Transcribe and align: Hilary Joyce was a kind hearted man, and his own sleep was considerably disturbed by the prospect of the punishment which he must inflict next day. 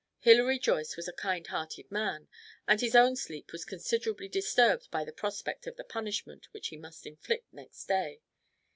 Hilary 0.17 0.57
Joyce 0.57 0.97
was 0.97 1.07
a 1.07 1.13
kind 1.13 1.45
hearted 1.45 1.91
man, 1.91 2.27
and 2.67 2.81
his 2.81 2.95
own 2.95 3.15
sleep 3.15 3.51
was 3.51 3.63
considerably 3.63 4.27
disturbed 4.27 4.89
by 4.89 5.05
the 5.05 5.11
prospect 5.13 5.67
of 5.67 5.75
the 5.75 5.83
punishment 5.83 6.47
which 6.53 6.69
he 6.69 6.75
must 6.77 7.05
inflict 7.05 7.53
next 7.53 7.85
day. 7.85 8.23